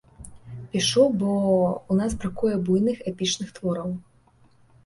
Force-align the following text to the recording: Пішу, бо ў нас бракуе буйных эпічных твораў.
Пішу, 0.71 1.03
бо 1.19 1.29
ў 1.91 1.93
нас 1.99 2.11
бракуе 2.23 2.57
буйных 2.71 2.97
эпічных 3.13 3.53
твораў. 3.59 3.89